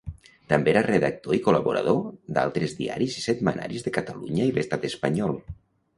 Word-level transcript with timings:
També 0.53 0.71
era 0.71 0.81
redactor 0.87 1.35
i 1.37 1.41
col·laborador 1.47 1.99
d'altres 2.37 2.75
diaris 2.79 3.19
i 3.21 3.23
setmanaris 3.27 3.89
de 3.89 3.95
Catalunya 3.99 4.49
i 4.51 4.55
l'estat 4.57 4.89
espanyol. 4.95 5.39